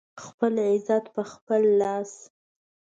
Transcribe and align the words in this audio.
خپل 0.25 0.53
عزت 0.69 1.05
په 1.15 1.21
خپل 1.31 1.61
لاس 1.81 2.11